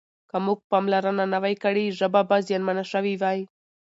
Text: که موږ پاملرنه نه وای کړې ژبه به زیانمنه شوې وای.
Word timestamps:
که 0.29 0.37
موږ 0.45 0.59
پاملرنه 0.71 1.25
نه 1.33 1.37
وای 1.43 1.55
کړې 1.63 1.85
ژبه 1.99 2.21
به 2.29 2.37
زیانمنه 2.47 2.83
شوې 2.91 3.13
وای. 3.21 3.39